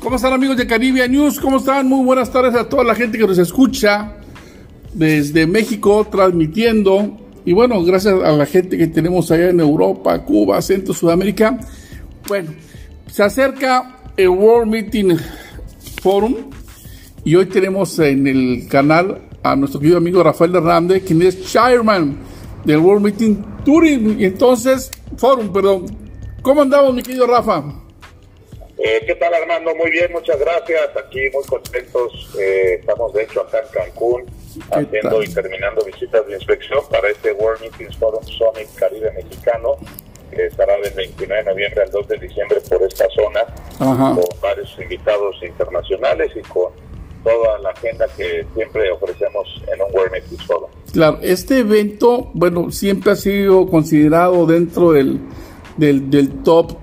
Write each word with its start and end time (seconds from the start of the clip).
¿Cómo 0.00 0.16
están 0.16 0.32
amigos 0.32 0.56
de 0.56 0.66
Caribia 0.66 1.06
News? 1.06 1.38
¿Cómo 1.38 1.58
están? 1.58 1.86
Muy 1.86 2.02
buenas 2.02 2.32
tardes 2.32 2.54
a 2.54 2.66
toda 2.66 2.82
la 2.82 2.94
gente 2.94 3.18
que 3.18 3.26
nos 3.26 3.36
escucha 3.36 4.16
desde 4.94 5.46
México 5.46 6.08
transmitiendo. 6.10 7.18
Y 7.44 7.52
bueno, 7.52 7.84
gracias 7.84 8.14
a 8.14 8.32
la 8.32 8.46
gente 8.46 8.78
que 8.78 8.86
tenemos 8.86 9.30
allá 9.30 9.50
en 9.50 9.60
Europa, 9.60 10.24
Cuba, 10.24 10.62
Centro, 10.62 10.94
Sudamérica. 10.94 11.60
Bueno, 12.26 12.50
se 13.08 13.22
acerca 13.22 13.98
el 14.16 14.30
World 14.30 14.72
Meeting 14.72 15.18
Forum 16.00 16.34
y 17.22 17.34
hoy 17.34 17.44
tenemos 17.44 17.98
en 17.98 18.26
el 18.26 18.68
canal 18.68 19.20
a 19.42 19.54
nuestro 19.54 19.80
querido 19.80 19.98
amigo 19.98 20.22
Rafael 20.22 20.54
Hernández, 20.54 21.04
quien 21.06 21.20
es 21.20 21.44
chairman 21.52 22.16
del 22.64 22.78
World 22.78 23.04
Meeting 23.04 23.36
Touring 23.66 24.18
y 24.18 24.24
entonces 24.24 24.90
Forum, 25.18 25.52
perdón. 25.52 25.84
¿Cómo 26.40 26.62
andamos, 26.62 26.94
mi 26.94 27.02
querido 27.02 27.26
Rafa? 27.26 27.89
Eh, 28.82 29.02
¿Qué 29.06 29.14
tal, 29.16 29.34
Armando? 29.34 29.74
Muy 29.74 29.90
bien, 29.90 30.10
muchas 30.10 30.38
gracias. 30.40 30.96
Aquí 30.96 31.20
muy 31.34 31.44
contentos. 31.44 32.30
Eh, 32.38 32.78
estamos, 32.80 33.12
de 33.12 33.24
hecho, 33.24 33.42
acá 33.42 33.58
en 33.58 33.68
Cancún 33.68 34.24
haciendo 34.70 35.22
y 35.22 35.28
terminando 35.28 35.84
visitas 35.84 36.26
de 36.26 36.34
inspección 36.34 36.80
para 36.90 37.10
este 37.10 37.32
World 37.32 37.60
Meetings 37.60 37.94
Forum 37.98 38.24
Summit 38.24 38.74
Caribe 38.76 39.12
Mexicano, 39.12 39.76
que 40.30 40.46
estará 40.46 40.78
del 40.78 40.94
29 40.94 41.44
de 41.44 41.50
noviembre 41.50 41.82
al 41.82 41.90
2 41.90 42.08
de 42.08 42.18
diciembre 42.20 42.58
por 42.70 42.82
esta 42.82 43.04
zona, 43.10 43.44
con 43.78 44.40
varios 44.40 44.74
invitados 44.80 45.36
internacionales 45.42 46.30
y 46.34 46.40
con 46.48 46.72
toda 47.22 47.58
la 47.58 47.70
agenda 47.70 48.06
que 48.16 48.46
siempre 48.54 48.90
ofrecemos 48.92 49.62
en 49.70 49.82
un 49.82 49.94
World 49.94 50.12
Meetings 50.12 50.46
Forum. 50.46 50.70
Claro, 50.90 51.18
este 51.20 51.58
evento, 51.58 52.30
bueno, 52.32 52.70
siempre 52.70 53.12
ha 53.12 53.16
sido 53.16 53.66
considerado 53.68 54.46
dentro 54.46 54.92
del, 54.92 55.20
del, 55.76 56.10
del 56.10 56.42
top 56.42 56.78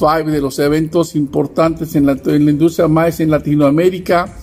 de 0.00 0.40
los 0.40 0.58
eventos 0.58 1.14
importantes 1.14 1.94
en 1.94 2.06
la, 2.06 2.12
en 2.12 2.46
la 2.46 2.50
industria 2.50 2.88
más 2.88 3.20
en 3.20 3.30
Latinoamérica 3.30 4.34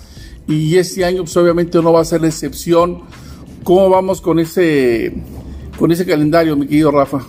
y 0.47 0.77
este 0.77 1.03
año 1.03 1.23
pues, 1.23 1.35
obviamente 1.35 1.81
no 1.81 1.93
va 1.93 2.01
a 2.01 2.05
ser 2.05 2.21
la 2.21 2.27
excepción. 2.27 3.01
¿Cómo 3.63 3.89
vamos 3.89 4.21
con 4.21 4.37
ese 4.39 5.13
con 5.79 5.91
ese 5.91 6.05
calendario, 6.05 6.55
mi 6.55 6.67
querido 6.67 6.91
Rafa? 6.91 7.21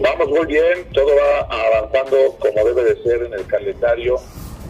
Vamos 0.00 0.28
muy 0.28 0.46
bien, 0.46 0.86
todo 0.92 1.06
va 1.06 1.78
avanzando 1.78 2.16
como 2.38 2.64
debe 2.66 2.84
de 2.84 3.02
ser 3.02 3.22
en 3.22 3.34
el 3.34 3.44
calendario 3.46 4.16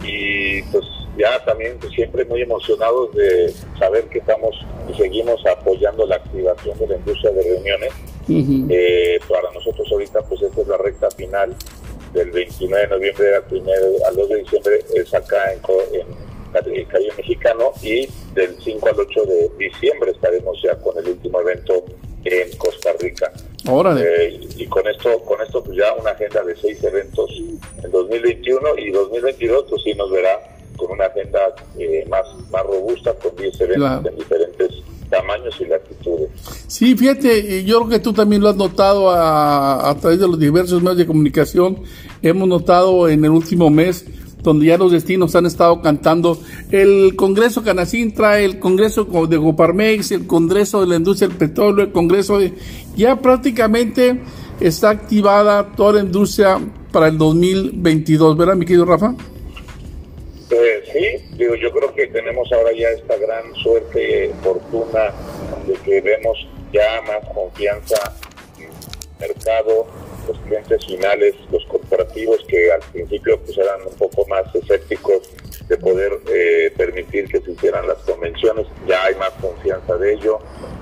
y 0.03 0.61
pues 0.63 0.83
ya 1.17 1.43
también 1.45 1.77
pues, 1.79 1.93
siempre 1.93 2.25
muy 2.25 2.41
emocionados 2.41 3.13
de 3.15 3.53
saber 3.79 4.03
que 4.09 4.19
estamos 4.19 4.53
y 4.89 4.93
seguimos 4.95 5.45
apoyando 5.45 6.05
la 6.05 6.17
activación 6.17 6.77
de 6.77 6.87
la 6.87 6.95
industria 6.97 7.31
de 7.31 7.41
reuniones. 7.41 7.93
eh, 8.27 9.19
para 9.29 9.51
nosotros 9.53 9.87
ahorita 9.91 10.21
pues 10.23 10.41
esta 10.41 10.61
es 10.61 10.67
la 10.67 10.77
recta 10.77 11.11
final 11.11 11.55
del 12.15 12.31
29 12.31 12.87
de 12.87 12.95
noviembre 12.95 13.35
al, 13.35 13.43
primero, 13.43 13.85
al 14.07 14.15
2 14.15 14.29
de 14.29 14.35
diciembre 14.37 14.85
es 14.95 15.13
acá 15.13 15.53
en, 15.53 15.59
en 16.73 16.85
Caribe 16.85 17.13
Mexicano 17.17 17.71
y 17.83 18.07
del 18.33 18.55
5 18.63 18.89
al 18.89 18.99
8 18.99 19.25
de 19.25 19.51
diciembre 19.59 20.11
estaremos 20.11 20.57
ya 20.63 20.75
con 20.77 20.97
el 20.97 21.09
último 21.09 21.41
evento 21.41 21.85
en 22.23 22.57
Costa 22.57 22.91
Rica. 22.99 23.31
Eh, 24.03 24.39
y 24.57 24.65
con 24.67 24.87
esto, 24.87 25.19
con 25.21 25.41
esto 25.41 25.63
pues 25.63 25.77
ya 25.77 25.93
una 25.93 26.11
agenda 26.11 26.43
de 26.43 26.55
seis 26.55 26.83
eventos 26.83 27.29
en 27.83 27.91
2021 27.91 28.77
y 28.77 28.91
2022 28.91 29.65
pues 29.69 29.83
sí 29.83 29.93
nos 29.93 30.09
verá 30.11 30.39
con 30.77 30.91
una 30.91 31.05
agenda 31.05 31.39
eh, 31.77 32.05
más, 32.09 32.25
más 32.51 32.63
robusta 32.63 33.13
con 33.13 33.35
10 33.35 33.61
eventos 33.61 34.05
en 34.05 34.15
diferentes 34.17 34.71
tamaños 35.09 35.55
y 35.59 35.65
latitudes. 35.65 36.14
Sí, 36.67 36.95
fíjate, 36.95 37.63
yo 37.63 37.77
creo 37.79 37.89
que 37.89 37.99
tú 37.99 38.13
también 38.13 38.41
lo 38.41 38.49
has 38.49 38.55
notado 38.55 39.09
a, 39.09 39.89
a 39.89 39.97
través 39.97 40.19
de 40.19 40.27
los 40.27 40.39
diversos 40.39 40.81
medios 40.81 40.97
de 40.97 41.05
comunicación. 41.05 41.79
Hemos 42.21 42.47
notado 42.47 43.07
en 43.07 43.23
el 43.23 43.31
último 43.31 43.69
mes 43.69 44.05
donde 44.45 44.67
ya 44.67 44.77
los 44.77 44.93
destinos 44.93 45.35
han 45.35 45.45
estado 45.45 45.81
cantando. 45.81 46.39
El 46.71 47.15
Congreso 47.17 47.63
Canacintra, 47.63 48.39
el 48.39 48.59
Congreso 48.59 49.03
de 49.27 49.37
Coparmex, 49.37 50.11
el 50.11 50.27
Congreso 50.27 50.81
de 50.81 50.87
la 50.87 50.95
Industria 50.95 51.27
del 51.27 51.37
Petróleo, 51.37 51.85
el 51.85 51.91
Congreso 51.91 52.37
de... 52.37 52.53
Ya 52.95 53.19
prácticamente 53.19 54.21
está 54.61 54.91
activada 54.91 55.75
toda 55.75 55.93
la 55.93 55.99
industria 56.01 56.59
para 56.91 57.09
el 57.09 57.17
2022, 57.17 58.37
¿verdad, 58.37 58.55
mi 58.55 58.65
querido 58.65 58.85
Rafa? 58.85 59.13
Eh, 60.51 60.83
sí, 60.93 61.35
digo, 61.37 61.55
yo 61.55 61.71
creo 61.71 61.93
que 61.93 62.07
tenemos 62.07 62.49
ahora 62.53 62.69
ya 62.71 62.87
esta 62.89 63.17
gran 63.17 63.53
suerte, 63.55 64.31
fortuna, 64.43 65.11
de 65.67 65.73
que 65.83 66.01
vemos 66.01 66.47
ya 66.75 67.01
más 67.03 67.25
confianza 67.33 68.13
en 68.57 68.65
el 68.65 69.29
mercado, 69.29 69.87
los 70.27 70.37
clientes 70.39 70.85
finales, 70.85 71.33
los 71.49 71.63
corporativos 71.65 72.43
que 72.49 72.71
al 72.71 72.81
principio 72.91 73.39
pues 73.39 73.57
eran 73.57 73.81
un 73.87 73.93
poco 73.95 74.27
más 74.27 74.53
escépticos 74.53 75.31
de 75.69 75.77
poder 75.77 76.11
eh, 76.27 76.73
permitir 76.75 77.27
que 77.29 77.39
se 77.41 77.51
hicieran 77.51 77.87
las 77.87 77.97
convenciones, 77.99 78.67
ya 78.87 79.05
hay 79.05 79.15
más 79.15 79.31
confianza 79.41 79.95
de 79.97 80.13
ello. 80.13 80.39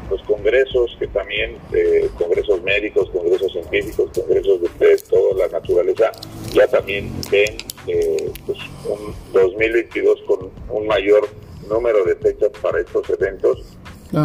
Los 0.09 0.21
congresos, 0.23 0.95
que 0.99 1.07
también, 1.07 1.57
eh, 1.73 2.09
congresos 2.17 2.61
médicos, 2.63 3.09
congresos 3.11 3.51
científicos, 3.51 4.09
congresos 4.13 4.61
de, 4.61 4.97
toda 5.09 5.47
la 5.47 5.59
naturaleza, 5.59 6.11
ya 6.51 6.67
también 6.67 7.11
ven 7.31 7.57
eh, 7.87 8.31
pues 8.45 8.57
un 8.85 9.15
2022 9.31 10.21
con 10.27 10.51
un 10.69 10.87
mayor 10.87 11.27
número 11.69 12.03
de 12.03 12.15
fechas 12.15 12.49
para 12.61 12.81
estos 12.81 13.09
eventos. 13.09 13.77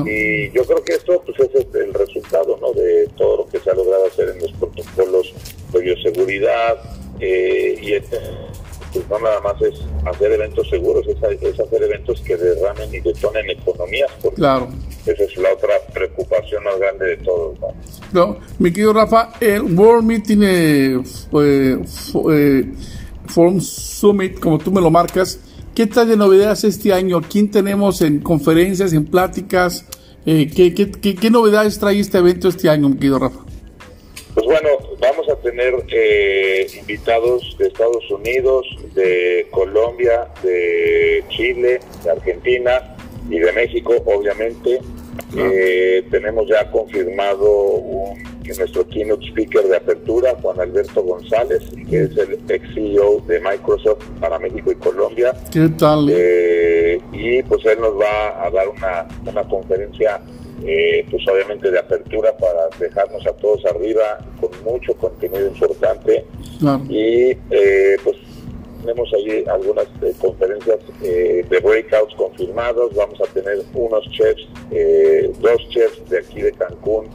Y 0.06 0.50
yo 0.50 0.64
creo 0.64 0.84
que 0.84 0.94
esto 0.94 1.22
pues, 1.24 1.38
es 1.40 1.66
el 1.74 1.94
resultado 1.94 2.58
¿no? 2.60 2.72
de 2.72 3.08
todo 3.16 3.38
lo 3.38 3.48
que 3.48 3.58
se 3.58 3.70
ha 3.70 3.74
logrado 3.74 4.06
hacer 4.06 4.28
en 4.28 4.40
los 4.40 4.52
protocolos 4.52 5.32
de 5.72 5.80
bioseguridad 5.80 6.76
eh, 7.20 7.78
y 7.80 7.94
este, 7.94 8.18
pues 8.92 9.08
no 9.08 9.18
nada 9.18 9.40
más 9.40 9.60
es 9.62 9.80
hacer 10.04 10.32
eventos 10.32 10.68
seguros, 10.68 11.06
es, 11.08 11.16
hacer 11.22 11.82
eventos 11.82 12.20
que 12.20 12.36
derramen 12.36 12.94
y 12.94 13.00
detonen 13.00 13.48
economías, 13.48 14.10
porque 14.22 14.36
claro. 14.36 14.68
esa 15.06 15.24
es 15.24 15.36
la 15.38 15.54
otra 15.54 15.74
preocupación 15.92 16.64
más 16.64 16.78
grande 16.78 17.06
de 17.06 17.16
todos. 17.18 17.58
¿no? 18.12 18.38
mi 18.58 18.70
querido 18.70 18.92
Rafa, 18.92 19.32
el 19.40 19.62
World 19.62 20.04
Meeting 20.04 20.42
eh, 20.42 21.02
eh, 21.32 22.64
Forum 23.26 23.60
Summit, 23.60 24.38
como 24.38 24.58
tú 24.58 24.70
me 24.70 24.82
lo 24.82 24.90
marcas, 24.90 25.40
¿qué 25.78 25.86
tal 25.86 26.08
de 26.08 26.16
novedades 26.16 26.64
este 26.64 26.92
año? 26.92 27.20
¿Quién 27.20 27.52
tenemos 27.52 28.02
en 28.02 28.18
conferencias, 28.18 28.92
en 28.92 29.04
pláticas? 29.04 29.86
Eh, 30.26 30.50
¿qué, 30.52 30.74
qué, 30.74 31.14
qué, 31.14 31.30
novedades 31.30 31.78
trae 31.78 32.00
este 32.00 32.18
evento 32.18 32.48
este 32.48 32.68
año, 32.68 32.88
mi 32.88 32.96
querido 32.96 33.20
Rafa? 33.20 33.38
Pues 34.34 34.44
bueno, 34.44 34.70
vamos 34.98 35.28
a 35.28 35.36
tener 35.36 35.74
eh, 35.92 36.66
invitados 36.80 37.54
de 37.60 37.68
Estados 37.68 38.10
Unidos, 38.10 38.66
de 38.96 39.46
Colombia, 39.52 40.26
de 40.42 41.22
Chile, 41.28 41.78
de 42.02 42.10
Argentina 42.10 42.96
y 43.30 43.38
de 43.38 43.52
México, 43.52 43.94
obviamente. 44.04 44.80
Eh, 45.36 46.04
tenemos 46.10 46.48
ya 46.48 46.68
confirmado 46.72 47.52
un, 47.52 48.18
nuestro 48.56 48.88
keynote 48.88 49.26
speaker 49.28 49.64
de 49.64 49.76
apertura, 49.76 50.34
Juan 50.40 50.60
Alberto 50.60 51.02
González, 51.02 51.62
que 51.88 52.02
es 52.02 52.16
el 52.16 52.38
ex 52.48 52.74
CEO 52.74 53.22
de 53.26 53.40
Microsoft 53.40 54.04
para 54.20 54.38
México 54.38 54.72
y 54.72 54.74
Colombia. 54.76 54.87
¿Qué 55.52 55.68
tal? 55.78 56.08
Eh, 56.10 57.00
y 57.12 57.42
pues 57.42 57.64
él 57.66 57.80
nos 57.80 57.98
va 57.98 58.46
a 58.46 58.50
dar 58.50 58.68
una, 58.68 59.06
una 59.26 59.48
conferencia 59.48 60.20
eh, 60.64 61.06
pues 61.08 61.22
obviamente 61.28 61.70
de 61.70 61.78
apertura 61.78 62.36
para 62.36 62.68
dejarnos 62.80 63.24
a 63.26 63.32
todos 63.34 63.64
arriba 63.66 64.18
con 64.40 64.50
mucho 64.64 64.92
contenido 64.94 65.46
importante. 65.46 66.24
Y 66.88 67.36
eh, 67.50 67.96
pues 68.02 68.16
tenemos 68.80 69.08
allí 69.14 69.44
algunas 69.46 69.86
eh, 70.02 70.12
conferencias 70.20 70.78
de 71.00 71.60
breakouts 71.62 72.14
confirmados, 72.16 72.92
vamos 72.94 73.20
a 73.20 73.32
tener 73.32 73.62
unos 73.74 74.04
chefs, 74.10 74.48
dos 75.40 75.68
chefs 75.68 76.08
de 76.10 76.18
aquí 76.18 76.42
de 76.42 76.52
Cancún 76.52 77.08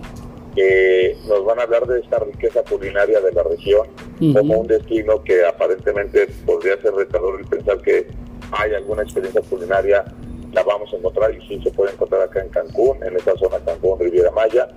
que 0.56 1.18
nos 1.28 1.44
van 1.46 1.59
a 1.59 1.64
hablar 1.64 1.85
de 1.88 2.00
esta 2.00 2.20
riqueza 2.20 2.64
culinaria 2.64 3.20
de 3.20 3.31
la 3.31 3.44
región 3.44 3.88
como 4.19 4.59
un 4.59 4.67
destino 4.67 5.23
que 5.23 5.46
aparentemente 5.46 6.28
podría 6.46 6.79
ser 6.82 6.93
retador 6.93 7.40
el 7.40 7.46
pensar 7.46 7.82
que 7.82 8.08
hay 8.52 8.73
alguna 8.73 9.03
experiencia 9.03 9.41
culinaria 9.41 10.05
la 10.53 10.64
vamos 10.64 10.93
a 10.93 10.97
encontrar 10.97 11.34
y 11.34 11.47
sí 11.47 11.59
se 11.64 11.72
puede 11.72 11.91
encontrar 11.91 12.22
acá 12.22 12.41
en 12.41 12.49
Cancún, 12.49 13.03
en 13.03 13.16
esta 13.16 13.35
zona 13.37 13.58
Cancún, 13.66 13.99
Riviera 13.99 14.32
Maya. 14.32 14.70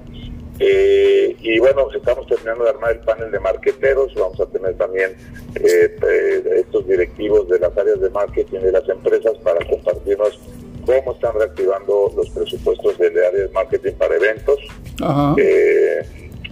Eh, 0.59 1.37
y 1.39 1.59
bueno, 1.59 1.89
estamos 1.95 2.27
terminando 2.27 2.65
de 2.65 2.71
armar 2.71 2.93
el 2.93 3.01
panel 3.01 3.31
de 3.31 3.39
marqueteros, 3.39 4.15
vamos 4.15 4.41
a 4.41 4.47
tener 4.47 4.75
también 4.77 5.15
eh, 5.55 5.97
eh, 6.03 6.43
estos 6.61 6.87
directivos 6.89 7.47
de 7.49 7.59
las 7.59 7.77
áreas 7.77 8.01
de 8.01 8.09
marketing 8.09 8.61
de 8.61 8.73
las 8.73 8.89
empresas 8.89 9.35
para 9.45 9.63
compartirnos 9.67 10.41
cómo 10.87 11.13
están 11.13 11.35
reactivando 11.35 12.11
los 12.17 12.31
presupuestos 12.31 12.97
de 12.97 13.07
área 13.09 13.31
de 13.31 13.49
marketing 13.51 13.93
para 13.99 14.17
eventos. 14.17 14.59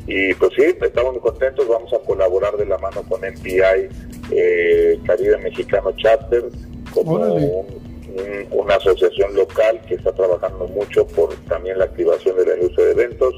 Y 0.07 0.35
pues 0.35 0.53
sí, 0.57 0.65
estamos 0.83 1.13
muy 1.13 1.23
contentos, 1.23 1.67
vamos 1.69 1.93
a 1.93 1.99
colaborar 1.99 2.57
de 2.57 2.67
la 2.67 2.79
mano 2.79 3.03
con 3.09 3.21
MPI, 3.21 3.89
Caribe 5.07 5.39
Mexicano 5.39 5.93
Chapter, 5.97 6.45
como 6.93 7.15
un 7.15 7.85
una 8.51 8.77
asociación 8.77 9.35
local 9.35 9.81
que 9.89 9.95
está 9.95 10.13
trabajando 10.13 10.69
mucho 10.69 11.07
por 11.09 11.35
también 11.49 11.79
la 11.79 11.87
activación 11.87 12.37
de 12.37 12.47
la 12.47 12.55
industria 12.55 12.87
de 12.87 12.93
eventos. 12.93 13.35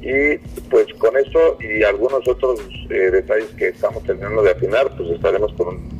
Y 0.00 0.38
pues 0.70 0.86
con 0.98 1.16
eso 1.16 1.58
y 1.60 1.82
algunos 1.82 2.26
otros 2.28 2.60
eh, 2.90 3.10
detalles 3.10 3.48
que 3.56 3.68
estamos 3.68 4.02
terminando 4.04 4.42
de 4.42 4.52
afinar, 4.52 4.96
pues 4.96 5.10
estaremos 5.10 5.52
con 5.54 5.68
un 5.68 5.96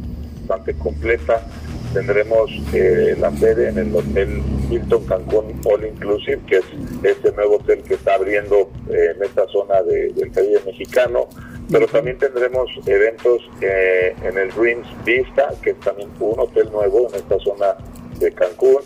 bastante 0.47 0.75
completa. 0.75 1.47
Tendremos 1.93 2.50
eh, 2.73 3.17
la 3.19 3.35
sede 3.37 3.69
en 3.69 3.79
el 3.79 3.94
Hotel 3.94 4.43
Hilton 4.70 5.05
Cancún 5.06 5.61
All 5.64 5.87
Inclusive, 5.87 6.41
que 6.47 6.58
es 6.58 6.64
este 7.03 7.32
nuevo 7.32 7.56
hotel 7.56 7.82
que 7.82 7.94
está 7.94 8.14
abriendo 8.14 8.56
eh, 8.56 8.65
en 8.88 9.22
esta 9.22 9.46
zona 9.48 9.82
del 9.82 10.30
Caribe 10.32 10.60
mexicano. 10.66 11.28
Pero 11.70 11.86
también 11.88 12.18
tendremos 12.18 12.70
eventos 12.86 13.42
eh, 13.60 14.14
en 14.22 14.38
el 14.38 14.50
Dreams 14.52 14.86
Vista, 15.04 15.48
que 15.62 15.70
es 15.70 15.80
también 15.80 16.08
un 16.20 16.38
hotel 16.38 16.70
nuevo 16.70 17.08
en 17.08 17.16
esta 17.16 17.38
zona 17.40 17.76
de 18.18 18.32
Cancún. 18.32 18.82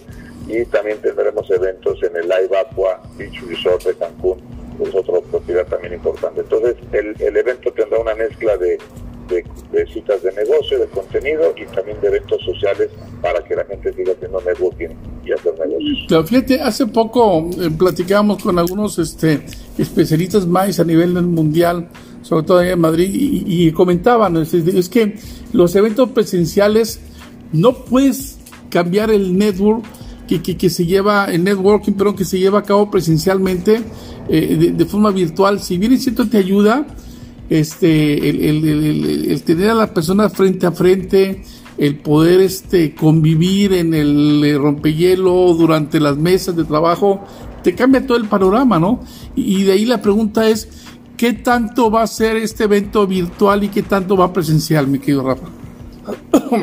Y 0.47 0.65
también 0.65 0.99
tendremos 0.99 1.49
eventos 1.51 2.03
en 2.03 2.17
el 2.17 2.23
Live 2.23 2.57
Aqua 2.57 3.01
Beach 3.17 3.41
Resort 3.47 3.85
de 3.85 3.95
Cancún, 3.95 4.41
que 4.79 4.89
es 4.89 4.95
otra 4.95 5.21
propiedad 5.31 5.67
también 5.67 5.95
importante. 5.95 6.41
Entonces, 6.41 6.77
el, 6.93 7.15
el 7.21 7.37
evento 7.37 7.71
tendrá 7.73 8.01
una 8.01 8.15
mezcla 8.15 8.57
de 8.57 8.79
de, 9.31 9.87
citas 9.87 10.23
de 10.23 10.33
negocio, 10.33 10.79
de 10.79 10.87
contenido 10.87 11.55
y 11.57 11.65
también 11.67 12.01
de 12.01 12.09
eventos 12.09 12.43
sociales 12.43 12.91
para 13.23 13.43
que 13.45 13.55
la 13.55 13.65
gente 13.65 13.93
siga 13.93 14.13
haciendo 14.13 14.41
networking 14.41 14.89
y 15.31 15.33
hacer 15.33 15.55
negocios. 15.59 16.29
fíjate, 16.29 16.61
hace 16.61 16.87
poco 16.87 17.49
eh, 17.61 17.71
platicábamos 17.71 18.43
con 18.43 18.59
algunos 18.59 18.99
este, 18.99 19.47
especialistas 19.79 20.47
más 20.47 20.79
a 20.81 20.85
nivel 20.85 21.23
mundial, 21.23 21.89
sobre 22.23 22.47
todo 22.47 22.63
en 22.63 22.81
Madrid, 22.81 23.09
y, 23.13 23.71
comentaban, 23.73 24.37
es, 24.37 24.89
que 24.89 25.19
los 25.53 25.75
eventos 25.75 26.11
presenciales 26.11 27.01
no 27.53 27.85
puedes 27.85 28.39
cambiar 28.69 29.11
el 29.11 29.37
network 29.37 29.85
que, 30.29 30.41
que, 30.43 30.71
se 30.71 30.87
lleva, 30.87 31.25
el 31.25 31.43
networking, 31.43 31.93
pero 31.95 32.15
que 32.15 32.25
se 32.25 32.39
lleva 32.39 32.61
a 32.61 32.63
cabo 32.63 32.91
presencialmente 32.91 33.83
eh, 34.29 34.57
de, 34.57 34.73
de, 34.73 34.85
forma 34.85 35.11
virtual. 35.11 35.59
Si 35.61 35.77
bien 35.77 35.93
es 35.93 36.05
cierto, 36.05 36.29
te 36.29 36.39
ayuda, 36.39 36.87
este, 37.51 38.29
el, 38.29 39.43
tener 39.43 39.71
a 39.71 39.75
las 39.75 39.91
personas 39.91 40.33
frente 40.33 40.67
a 40.67 40.73
frente, 40.73 41.43
el 41.81 41.97
poder 41.97 42.43
este, 42.43 42.95
convivir 42.95 43.73
en 43.73 43.95
el 43.95 44.45
eh, 44.45 44.59
rompehielo 44.59 45.55
durante 45.55 45.99
las 45.99 46.19
mesas 46.19 46.55
de 46.55 46.65
trabajo, 46.65 47.25
te 47.63 47.75
cambia 47.75 48.07
todo 48.07 48.19
el 48.19 48.29
panorama, 48.29 48.79
¿no? 48.79 49.01
Y, 49.35 49.65
de 49.65 49.73
ahí 49.73 49.87
la 49.87 50.03
pregunta 50.03 50.47
es, 50.47 50.69
¿qué 51.17 51.33
tanto 51.33 51.91
va 51.91 52.03
a 52.03 52.07
ser 52.07 52.37
este 52.37 52.65
evento 52.65 53.07
virtual 53.07 53.65
y 53.65 53.69
qué 53.69 53.83
tanto 53.83 54.15
va 54.15 54.31
presencial, 54.31 54.89
mi 54.89 54.99
querido 54.99 55.27
Rafa? 55.27 55.47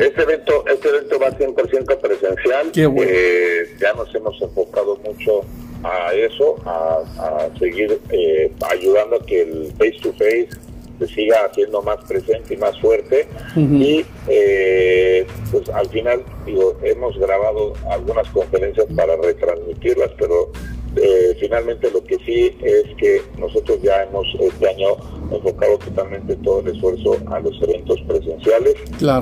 Este 0.00 0.22
evento, 0.22 0.64
este 0.68 0.88
evento 0.88 1.18
va 1.18 1.36
100% 1.36 2.00
presencial. 2.00 2.70
Qué 2.72 2.86
bueno. 2.86 3.10
Eh, 3.12 3.76
ya 3.80 3.94
nos 3.94 4.14
hemos 4.14 4.40
enfocado 4.40 5.00
mucho 5.04 5.40
a 5.82 6.14
eso, 6.14 6.56
a, 6.64 7.48
seguir 7.58 7.98
eh, 8.10 8.52
ayudando 8.70 9.16
a 9.16 9.26
que 9.26 9.42
el 9.42 9.72
face 9.78 9.98
to 10.00 10.12
face 10.12 10.67
se 10.98 11.06
siga 11.08 11.46
haciendo 11.50 11.82
más 11.82 11.98
presente 12.04 12.54
y 12.54 12.56
más 12.56 12.78
fuerte. 12.80 13.28
Y 13.56 14.04
eh, 14.28 15.26
pues 15.50 15.68
al 15.70 15.88
final, 15.88 16.22
digo, 16.46 16.76
hemos 16.82 17.16
grabado 17.18 17.72
algunas 17.90 18.28
conferencias 18.30 18.86
para 18.94 19.16
retransmitirlas, 19.16 20.10
pero 20.18 20.50
eh, 20.96 21.36
finalmente 21.38 21.90
lo 21.90 22.02
que 22.02 22.16
sí 22.24 22.56
es 22.62 22.84
que 22.96 23.22
nosotros 23.38 23.80
ya 23.82 24.02
hemos 24.02 24.26
este 24.40 24.68
año 24.68 24.96
enfocado 25.30 25.78
totalmente 25.78 26.34
todo 26.36 26.60
el 26.60 26.68
esfuerzo 26.68 27.16
a 27.26 27.40
los 27.40 27.60
eventos 27.62 28.00
presenciales. 28.02 28.74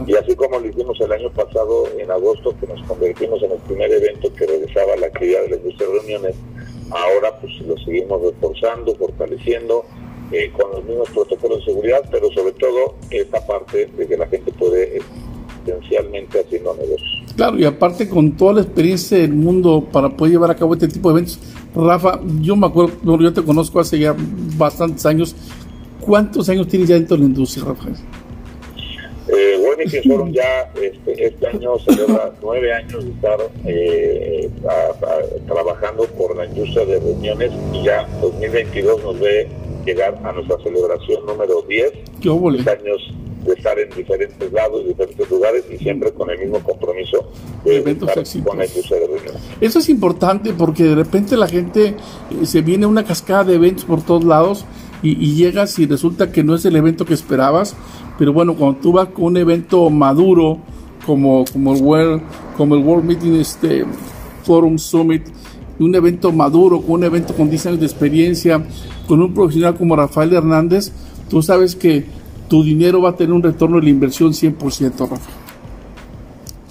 Y 0.07 0.15
así 0.15 0.35
como 0.37 0.59
lo 0.59 0.69
hicimos 0.69 0.99
el 1.01 1.13
año 1.13 1.31
pasado, 1.31 1.85
en 1.99 2.11
agosto, 2.11 2.55
que 2.61 2.67
nos 2.67 2.83
convertimos 2.87 3.43
en 3.43 3.53
el 3.53 3.59
primer 3.59 3.93
evento 3.93 4.33
que 4.35 4.47
regresaba 4.47 4.95
a 4.95 4.97
la 4.97 5.07
actividad 5.09 5.43
de 5.43 5.51
las 5.51 5.79
reuniones, 5.79 6.37
ahora 6.91 7.39
pues 7.41 7.59
lo 7.61 7.77
seguimos 7.79 8.23
reforzando, 8.23 8.95
fortaleciendo 8.95 9.85
eh, 10.33 10.51
con 10.53 10.71
los 10.73 10.85
mismos 10.85 11.09
protocolos 11.11 11.59
de 11.61 11.65
seguridad, 11.67 12.03
pero 12.11 12.31
sobre 12.33 12.53
todo 12.53 12.95
esta 13.11 13.47
parte 13.47 13.87
de 13.87 14.07
que 14.07 14.17
la 14.17 14.27
gente 14.27 14.53
puede 14.53 15.01
esencialmente 15.65 16.41
haciendo 16.41 16.75
negocios. 16.75 17.25
Claro, 17.37 17.59
y 17.59 17.65
aparte 17.65 18.09
con 18.09 18.37
toda 18.37 18.55
la 18.55 18.61
experiencia 18.63 19.19
del 19.19 19.35
mundo 19.35 19.87
para 19.93 20.09
poder 20.09 20.33
llevar 20.33 20.51
a 20.51 20.57
cabo 20.57 20.75
este 20.75 20.89
tipo 20.89 21.11
de 21.11 21.19
eventos, 21.19 21.39
Rafa, 21.75 22.21
yo 22.41 22.57
me 22.57 22.67
acuerdo, 22.67 22.93
yo 23.21 23.33
te 23.33 23.43
conozco 23.43 23.81
hace 23.81 23.99
ya 23.99 24.15
bastantes 24.57 25.05
años. 25.07 25.37
¿Cuántos 26.01 26.49
años 26.49 26.69
tienes 26.69 26.89
ya 26.89 26.95
dentro 26.95 27.17
de 27.17 27.23
la 27.25 27.29
industria, 27.29 27.65
Rafa? 27.67 27.89
Eh, 29.29 29.59
bueno, 29.61 29.83
y 29.85 29.91
que 29.91 30.03
fueron 30.03 30.33
ya 30.33 30.71
este, 30.81 31.27
este 31.27 31.47
año 31.49 31.79
celebra 31.81 32.33
nueve 32.41 32.73
años 32.73 33.05
de 33.05 33.11
estar 33.11 33.39
eh, 33.65 34.51
trabajando 35.47 36.05
por 36.17 36.37
la 36.37 36.47
industria 36.47 36.87
de 36.87 37.01
reuniones 37.01 37.51
y 37.73 37.85
ya 37.85 38.09
2022 38.23 39.03
nos 39.03 39.21
ve 39.21 39.49
llegar 39.87 40.21
a 40.25 40.33
nuestra 40.33 40.59
celebración 40.63 41.25
número 41.25 41.63
10. 41.63 41.93
¿Qué 42.21 42.29
años 42.29 43.15
de 43.47 43.53
estar 43.53 43.79
en 43.79 43.89
diferentes 43.91 44.53
lados, 44.53 44.85
diferentes 44.87 45.31
lugares 45.31 45.65
y 45.71 45.79
siempre 45.79 46.13
con 46.13 46.29
el 46.31 46.39
mismo 46.39 46.59
compromiso 46.61 47.31
de 47.65 47.77
eventos 47.77 48.11
con 48.45 48.61
Eso 49.61 49.79
es 49.79 49.89
importante 49.89 50.53
porque 50.53 50.83
de 50.83 50.95
repente 50.97 51.37
la 51.37 51.47
gente 51.47 51.95
eh, 52.31 52.47
se 52.47 52.61
viene 52.61 52.87
una 52.87 53.05
cascada 53.05 53.45
de 53.45 53.55
eventos 53.55 53.85
por 53.85 54.03
todos 54.03 54.25
lados 54.25 54.65
y, 55.03 55.35
llegas 55.35 55.79
y 55.79 55.87
resulta 55.87 56.33
que 56.33 56.43
no 56.43 56.57
es 56.57 56.65
el 56.65 56.75
evento 56.75 57.05
que 57.05 57.15
esperabas. 57.15 57.77
Pero 58.19 58.33
bueno, 58.33 58.57
cuando 58.57 58.81
tú 58.81 58.93
vas 58.93 59.09
con 59.09 59.25
un 59.27 59.37
evento 59.37 59.89
maduro 59.91 60.59
como, 61.05 61.45
como, 61.53 61.75
el, 61.75 61.83
World, 61.83 62.23
como 62.57 62.75
el 62.75 62.83
World 62.83 63.05
Meeting 63.05 63.37
este, 63.37 63.85
Forum 64.43 64.79
Summit, 64.79 65.23
un 65.79 65.95
evento 65.95 66.33
maduro, 66.33 66.79
un 66.79 67.05
evento 67.05 67.35
con 67.35 67.51
10 67.51 67.67
años 67.67 67.81
de 67.81 67.87
experiencia, 67.87 68.65
con 69.07 69.21
un 69.21 69.35
profesional 69.35 69.77
como 69.77 69.97
Rafael 69.97 70.33
Hernández, 70.33 70.93
tú 71.29 71.43
sabes 71.43 71.77
que 71.77 72.05
tu 72.49 72.63
dinero 72.63 73.03
va 73.03 73.11
a 73.11 73.17
tener 73.17 73.33
un 73.33 73.43
retorno 73.43 73.77
de 73.77 73.85
la 73.85 73.91
inversión 73.91 74.33
100%, 74.33 75.09
Rafa. 75.09 75.31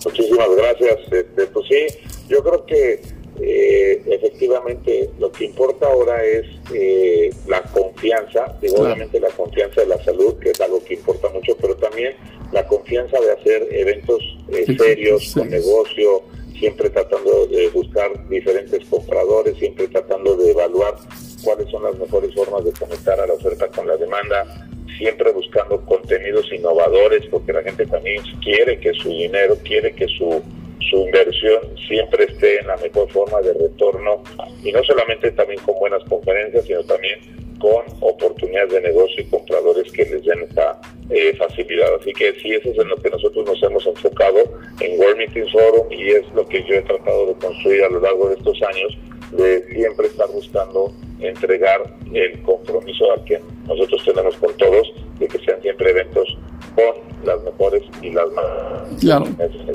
Muchísimas 0.06 0.48
gracias. 0.56 1.00
Este, 1.12 1.48
pues 1.48 1.66
sí, 1.68 1.98
yo 2.30 2.44
creo 2.44 2.66
que 2.66 3.02
eh, 3.42 4.02
efectivamente 4.06 5.10
lo 5.20 5.32
que 5.32 5.46
importa 5.46 5.88
ahora 5.88 6.24
es 6.24 6.46
eh, 6.74 7.30
la 7.48 7.62
confianza, 7.64 8.58
y 8.62 8.70
obviamente 8.70 9.20
la 9.20 9.30
confianza 9.30 9.82
de 9.82 9.88
la 9.88 10.04
salud, 10.04 10.36
que 10.40 10.52
es 10.52 10.62
algo 10.62 10.84
que 10.84 10.94
importa 10.94 11.30
mucho, 11.30 11.58
pero 11.60 11.76
también 11.76 12.14
la 12.52 12.66
confianza 12.68 13.20
de 13.20 13.32
hacer 13.32 13.68
eventos 13.72 14.22
eh, 14.50 14.66
serios, 14.78 15.34
con 15.34 15.50
negocio, 15.50 16.24
siempre 16.60 16.90
tratando 16.90 17.48
de 17.48 17.70
buscar 17.70 18.28
diferentes 18.30 18.86
compradores, 18.86 19.58
siempre 19.58 19.88
tratando 19.88 20.36
de 20.36 20.52
evaluar 20.52 20.96
cuáles 21.44 21.70
son 21.70 21.84
las 21.84 21.98
mejores 21.98 22.34
formas 22.34 22.64
de 22.64 22.72
conectar 22.72 23.20
a 23.20 23.28
la 23.28 23.34
oferta 23.34 23.68
con 23.68 23.88
la 23.88 23.98
demanda, 23.98 24.68
siempre 24.98 25.32
buscando 25.32 25.82
contenidos 25.86 26.52
innovadores, 26.52 27.26
porque 27.30 27.54
la 27.54 27.64
gente 27.64 27.86
también 27.86 28.24
quiere 28.44 28.80
que 28.80 28.94
su 28.94 29.10
dinero, 29.10 29.58
quiere 29.64 29.94
que 29.94 30.08
su, 30.08 30.42
su 30.90 30.98
inversión 30.98 31.60
siempre 31.88 32.26
esté 32.26 32.60
en 32.60 32.68
la 32.68 32.78
mejor 32.78 33.10
forma 33.12 33.42
de 33.42 33.54
retorno, 33.54 34.24
y 34.64 34.72
no 34.72 34.84
solamente 34.84 35.32
también 35.32 35.60
con 35.62 35.78
buenas 35.80 36.04
conferencias, 36.06 36.66
sino 36.66 36.84
también 36.84 37.45
con 37.60 37.84
oportunidades 38.02 38.72
de 38.74 38.82
negocio 38.82 39.22
y 39.22 39.26
compradores 39.26 39.92
que 39.92 40.06
les 40.06 40.24
den 40.24 40.42
esta 40.42 40.80
eh, 41.10 41.36
facilidad. 41.38 41.96
Así 42.00 42.14
que 42.14 42.34
sí, 42.42 42.52
eso 42.52 42.70
es 42.70 42.78
en 42.78 42.90
lo 42.90 42.98
que 42.98 43.10
nosotros 43.10 43.46
nos 43.46 43.62
hemos 43.64 43.86
enfocado 43.86 44.40
en 44.80 45.00
World 45.00 45.18
Meetings 45.18 45.52
Forum 45.52 45.92
y 45.92 46.10
es 46.10 46.24
lo 46.34 46.48
que 46.48 46.64
yo 46.64 46.76
he 46.76 46.82
tratado 46.82 47.28
de 47.28 47.34
construir 47.36 47.84
a 47.84 47.90
lo 47.90 48.00
largo 48.00 48.30
de 48.30 48.36
estos 48.36 48.62
años, 48.64 48.98
de 49.32 49.64
siempre 49.74 50.08
estar 50.08 50.28
buscando 50.30 50.92
entregar 51.20 51.82
el 52.14 52.42
compromiso 52.42 53.12
al 53.12 53.24
que 53.24 53.42
nosotros 53.68 54.04
tenemos 54.06 54.36
con 54.36 54.56
todos, 54.58 54.94
de 55.20 55.28
que 55.28 55.40
sean 55.40 55.62
siempre 55.62 55.92
eventos 55.92 56.38
con 56.76 57.26
las 57.26 57.42
mejores 57.44 57.84
y 58.02 58.12
las 58.12 58.32
más. 58.34 59.00
Claro. 59.00 59.26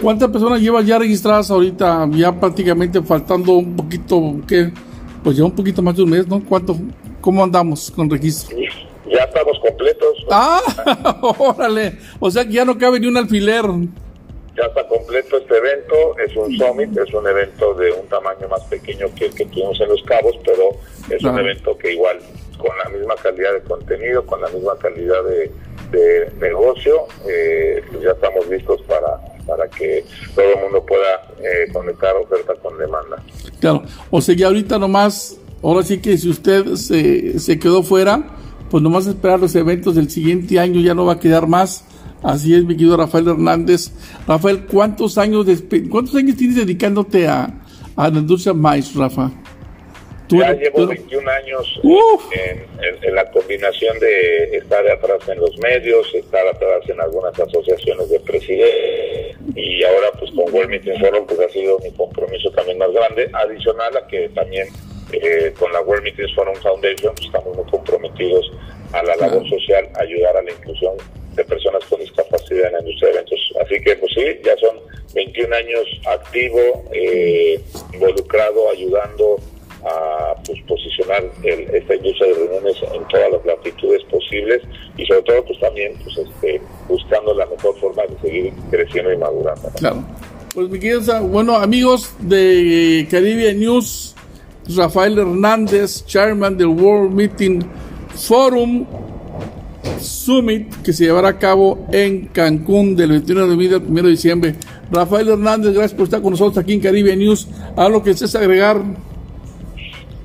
¿Cuántas 0.02 0.30
personas 0.30 0.60
llevas 0.60 0.86
ya 0.86 0.98
registradas 0.98 1.50
ahorita? 1.50 2.08
Ya 2.12 2.38
prácticamente 2.38 3.02
faltando 3.02 3.54
un 3.54 3.74
poquito, 3.74 4.36
¿qué? 4.46 4.70
Pues 5.24 5.36
ya 5.36 5.44
un 5.44 5.54
poquito 5.54 5.82
más 5.82 5.96
de 5.96 6.02
un 6.02 6.10
mes, 6.10 6.28
¿no? 6.28 6.42
¿Cuánto? 6.46 6.76
¿Cómo 7.20 7.44
andamos 7.44 7.90
con 7.90 8.08
registro? 8.08 8.56
Ya 9.06 9.24
estamos 9.24 9.58
completos. 9.60 10.26
Ah, 10.30 10.60
órale. 11.38 11.98
O 12.18 12.30
sea 12.30 12.44
que 12.44 12.52
ya 12.52 12.64
no 12.64 12.78
cabe 12.78 13.00
ni 13.00 13.08
un 13.08 13.16
alfiler. 13.16 13.64
Ya 14.56 14.64
está 14.66 14.86
completo 14.86 15.38
este 15.38 15.56
evento. 15.56 15.94
Es 16.18 16.36
un 16.36 16.56
summit, 16.56 16.96
es 16.96 17.12
un 17.12 17.26
evento 17.26 17.74
de 17.74 17.92
un 17.92 18.06
tamaño 18.08 18.48
más 18.48 18.62
pequeño 18.64 19.08
que 19.16 19.26
el 19.26 19.34
que 19.34 19.46
tuvimos 19.46 19.80
en 19.80 19.88
Los 19.88 20.02
Cabos, 20.04 20.36
pero 20.44 20.70
es 21.08 21.22
un 21.24 21.38
evento 21.38 21.76
que 21.76 21.92
igual, 21.92 22.18
con 22.56 22.70
la 22.84 22.90
misma 22.90 23.14
calidad 23.16 23.52
de 23.54 23.62
contenido, 23.62 24.24
con 24.24 24.40
la 24.40 24.48
misma 24.48 24.76
calidad 24.78 25.24
de, 25.24 25.50
negocio, 26.38 27.06
eh, 27.28 27.82
pues 27.90 28.02
ya 28.04 28.12
estamos 28.12 28.46
listos 28.46 28.80
para, 28.82 29.20
para 29.44 29.68
que 29.68 30.04
todo 30.36 30.44
el 30.44 30.62
mundo 30.62 30.86
pueda 30.86 31.22
eh, 31.42 31.72
conectar 31.72 32.14
oferta 32.14 32.54
con 32.54 32.78
demanda. 32.78 33.16
Claro, 33.60 33.82
o 34.08 34.20
sea 34.20 34.36
que 34.36 34.44
ahorita 34.44 34.78
nomás, 34.78 35.39
ahora 35.62 35.82
sí 35.82 35.98
que 35.98 36.16
si 36.18 36.28
usted 36.28 36.74
se, 36.74 37.38
se 37.38 37.58
quedó 37.58 37.82
fuera, 37.82 38.36
pues 38.70 38.82
nomás 38.82 39.06
esperar 39.06 39.40
los 39.40 39.54
eventos 39.54 39.94
del 39.94 40.10
siguiente 40.10 40.58
año, 40.58 40.80
ya 40.80 40.94
no 40.94 41.04
va 41.04 41.14
a 41.14 41.20
quedar 41.20 41.46
más. 41.46 41.84
Así 42.22 42.54
es, 42.54 42.64
mi 42.64 42.76
querido 42.76 42.96
Rafael 42.96 43.28
Hernández. 43.28 43.92
Rafael, 44.26 44.66
¿cuántos 44.66 45.16
años, 45.18 45.46
¿cuántos 45.90 46.14
años 46.14 46.36
tienes 46.36 46.56
dedicándote 46.56 47.26
a, 47.26 47.62
a 47.96 48.10
la 48.10 48.18
industria 48.18 48.52
maíz, 48.52 48.94
Rafa? 48.94 49.30
ya 50.38 50.52
llevo 50.52 50.86
21 50.86 51.30
años 51.30 51.80
en, 52.32 53.14
la 53.14 53.28
combinación 53.30 53.98
de 53.98 54.56
estar 54.58 54.86
atrás 54.88 55.28
en 55.28 55.40
los 55.40 55.56
medios, 55.58 56.14
estar 56.14 56.46
atrás 56.46 56.88
en 56.88 57.00
algunas 57.00 57.38
asociaciones 57.38 58.08
de 58.08 58.20
presidentes 58.20 59.36
y 59.54 59.82
ahora 59.82 60.08
pues 60.18 60.30
con 60.30 60.54
World 60.54 60.70
Meeting 60.70 61.00
Forum 61.00 61.26
pues 61.26 61.40
ha 61.40 61.48
sido 61.48 61.78
mi 61.80 61.90
compromiso 61.92 62.50
también 62.52 62.78
más 62.78 62.92
grande, 62.92 63.28
adicional 63.32 63.96
a 63.96 64.06
que 64.06 64.28
también 64.28 64.68
eh, 65.12 65.52
con 65.58 65.72
la 65.72 65.80
World 65.80 66.04
Meeting 66.04 66.34
Forum 66.34 66.54
Foundation 66.56 67.14
pues, 67.14 67.26
estamos 67.26 67.56
muy 67.56 67.70
comprometidos 67.70 68.50
a 68.92 69.02
la 69.02 69.16
labor 69.16 69.48
social, 69.48 69.88
ayudar 69.94 70.36
a 70.36 70.42
la 70.42 70.50
inclusión 70.50 70.94
de 71.34 71.44
personas 71.44 71.84
con 71.84 72.00
discapacidad 72.00 72.66
en 72.66 72.72
la 72.72 72.80
industria 72.80 73.08
de 73.08 73.14
eventos. 73.14 73.52
Así 73.64 73.80
que 73.82 73.96
pues 73.96 74.12
sí, 74.14 74.24
ya 74.44 74.56
son 74.58 74.76
21 75.14 75.54
años 75.54 75.84
activo, 76.06 76.84
eh, 76.92 77.60
involucrado, 77.92 78.70
ayudando 78.70 79.38
a 79.84 80.34
pues, 80.44 80.60
posicionar 80.66 81.24
esta 81.42 81.94
industria 81.94 82.28
de 82.28 82.34
reuniones 82.34 82.76
en 82.92 83.08
todas 83.08 83.32
las 83.32 83.46
latitudes 83.46 84.02
posibles 84.04 84.62
y 84.96 85.06
sobre 85.06 85.22
todo 85.22 85.44
pues 85.44 85.58
también 85.60 85.94
pues 86.04 86.18
este 86.18 86.60
buscando 86.86 87.34
la 87.34 87.46
mejor 87.46 87.78
forma 87.78 88.02
de 88.02 88.20
seguir 88.20 88.52
creciendo 88.70 89.12
y 89.12 89.16
madurando. 89.16 89.70
Claro. 89.76 90.04
Pues 90.54 90.68
mi 90.68 90.80
querida, 90.80 91.20
bueno 91.20 91.56
amigos 91.56 92.12
de 92.18 93.06
Caribbean 93.10 93.60
News, 93.60 94.16
Rafael 94.76 95.18
Hernández, 95.18 96.04
chairman 96.06 96.56
del 96.56 96.68
World 96.68 97.12
Meeting 97.12 97.60
Forum 98.14 98.86
Summit 99.98 100.82
que 100.82 100.92
se 100.92 101.04
llevará 101.04 101.28
a 101.28 101.38
cabo 101.38 101.86
en 101.92 102.26
Cancún 102.26 102.96
del 102.96 103.10
21 103.10 103.42
de 103.42 103.46
noviembre 103.48 103.76
al 103.76 103.90
1 103.90 104.02
de 104.02 104.08
diciembre. 104.10 104.54
Rafael 104.90 105.28
Hernández, 105.28 105.72
gracias 105.72 105.94
por 105.94 106.04
estar 106.04 106.22
con 106.22 106.32
nosotros 106.32 106.58
aquí 106.58 106.74
en 106.74 106.80
Caribe 106.80 107.16
News. 107.16 107.48
A 107.76 107.88
lo 107.88 108.02
que 108.02 108.10
es 108.10 108.34
agregar. 108.34 108.82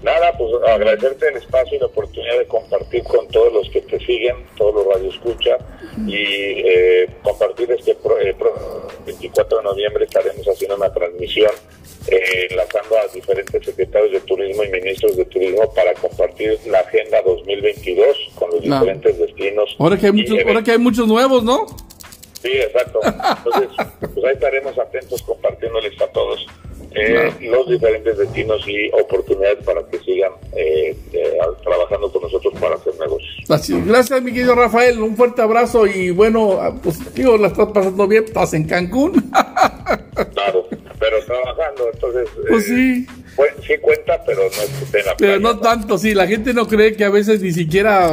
Nada, 0.03 0.37
pues 0.37 0.51
agradecerte 0.67 1.29
el 1.29 1.37
espacio 1.37 1.77
y 1.77 1.79
la 1.79 1.87
oportunidad 1.87 2.37
de 2.37 2.45
compartir 2.45 3.03
con 3.03 3.27
todos 3.29 3.51
los 3.51 3.69
que 3.69 3.81
te 3.81 3.97
siguen, 4.05 4.35
todos 4.55 4.75
los 4.75 4.95
radioescuchas, 4.95 5.57
y 6.05 6.15
eh, 6.15 7.09
compartir 7.23 7.71
este 7.71 7.97
24 9.05 9.57
eh, 9.57 9.61
de 9.61 9.63
noviembre 9.63 10.05
estaremos 10.05 10.45
haciendo 10.45 10.75
una 10.75 10.93
transmisión 10.93 11.49
eh, 12.07 12.47
enlazando 12.49 12.95
a 12.97 13.13
diferentes 13.13 13.65
secretarios 13.65 14.11
de 14.11 14.19
turismo 14.21 14.63
y 14.63 14.69
ministros 14.69 15.15
de 15.17 15.25
turismo 15.25 15.73
para 15.73 15.93
compartir 15.93 16.59
la 16.67 16.79
agenda 16.79 17.21
2022 17.23 18.17
con 18.35 18.51
los 18.51 18.61
diferentes 18.61 19.17
destinos. 19.17 19.75
Ahora 19.79 19.97
que, 19.97 20.07
hay 20.07 20.11
muchos, 20.11 20.37
ahora 20.45 20.63
que 20.63 20.71
hay 20.71 20.77
muchos 20.77 21.07
nuevos, 21.07 21.43
¿no? 21.43 21.65
Sí, 22.41 22.51
exacto. 22.51 22.99
Entonces, 23.03 23.69
pues 23.99 24.25
ahí 24.25 24.33
estaremos 24.33 24.77
atentos 24.77 25.21
compartiéndoles 25.23 25.99
a 25.99 26.07
todos 26.07 26.45
eh, 26.97 27.29
los 27.41 27.67
diferentes 27.67 28.17
destinos 28.17 28.65
y 28.67 28.89
oportunidades 28.93 29.65
para 29.65 29.85
que 29.87 29.99
sigan 29.99 30.31
eh, 30.55 30.95
eh, 31.11 31.37
trabajando 31.61 32.09
con 32.09 32.21
nosotros 32.21 32.53
para 32.57 32.75
hacer 32.75 32.93
negocios. 32.97 33.85
Gracias, 33.85 34.21
mi 34.21 34.31
querido 34.31 34.55
Rafael. 34.55 35.01
Un 35.01 35.17
fuerte 35.17 35.41
abrazo 35.41 35.85
y 35.87 36.11
bueno, 36.11 36.57
ah, 36.61 36.73
pues 36.81 37.13
digo, 37.13 37.37
la 37.37 37.47
estás 37.47 37.67
pasando 37.73 38.07
bien, 38.07 38.23
estás 38.23 38.53
en 38.53 38.65
Cancún. 38.65 39.11
claro, 40.33 40.67
pero 40.97 41.21
trabajando, 41.25 41.89
entonces. 41.93 42.29
Pues 42.55 42.65
sí. 42.67 43.07
Pues, 43.35 43.51
sí 43.67 43.73
cuenta, 43.81 44.23
pero 44.25 44.43
no 44.43 44.47
es 44.47 44.93
en 44.93 45.05
la 45.05 45.17
Pero 45.17 45.39
no 45.39 45.59
tanto, 45.59 45.97
sí. 45.97 46.13
La 46.13 46.27
gente 46.27 46.53
no 46.53 46.67
cree 46.67 46.95
que 46.95 47.03
a 47.03 47.09
veces 47.09 47.41
ni 47.41 47.51
siquiera 47.51 48.11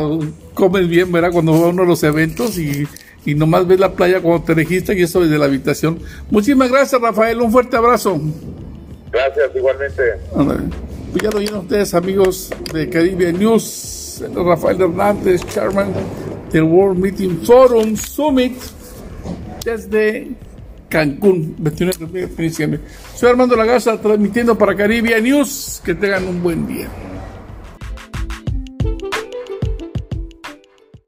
comes 0.54 0.88
bien, 0.88 1.12
¿verdad? 1.12 1.30
Cuando 1.32 1.52
va 1.52 1.68
uno 1.68 1.82
a 1.82 1.86
los 1.86 2.02
eventos 2.02 2.58
y 2.58 2.86
y 3.24 3.34
nomás 3.34 3.66
ves 3.66 3.78
la 3.78 3.92
playa 3.92 4.20
cuando 4.20 4.44
te 4.44 4.54
registras 4.54 4.98
y 4.98 5.02
eso 5.02 5.20
desde 5.20 5.38
la 5.38 5.44
habitación. 5.44 6.00
Muchísimas 6.30 6.70
gracias, 6.70 7.00
Rafael. 7.00 7.40
Un 7.40 7.52
fuerte 7.52 7.76
abrazo. 7.76 8.20
Gracias, 9.10 9.50
igualmente. 9.54 10.02
Pues 10.32 11.22
ya 11.22 11.30
lo 11.30 11.38
oyeron 11.38 11.60
ustedes, 11.60 11.94
amigos 11.94 12.50
de 12.72 12.88
Caribe 12.88 13.32
News. 13.32 14.24
Rafael 14.34 14.80
Hernández, 14.80 15.44
chairman 15.46 15.92
del 16.52 16.64
World 16.64 16.98
Meeting 16.98 17.44
Forum 17.44 17.96
Summit 17.96 18.56
desde 19.64 20.32
Cancún, 20.92 21.56
29 21.58 22.26
de 22.26 22.42
diciembre. 22.42 22.80
Soy 23.14 23.30
Armando 23.30 23.56
Lagaza, 23.56 23.98
transmitiendo 23.98 24.58
para 24.58 24.76
Caribe 24.76 25.18
News. 25.22 25.80
Que 25.82 25.94
tengan 25.94 26.28
un 26.28 26.42
buen 26.42 26.66
día. 26.66 26.86